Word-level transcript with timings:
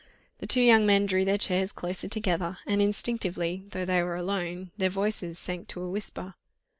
The 0.39 0.47
two 0.47 0.61
young 0.61 0.87
men 0.87 1.05
drew 1.05 1.23
their 1.25 1.37
chairs 1.37 1.71
closer 1.71 2.07
together, 2.07 2.57
and 2.65 2.81
instinctively, 2.81 3.65
though 3.69 3.85
they 3.85 4.01
were 4.01 4.15
alone, 4.15 4.71
their 4.75 4.89
voices 4.89 5.37
sank 5.37 5.67
to 5.67 5.81
a 5.83 5.89
whisper. 5.91 6.33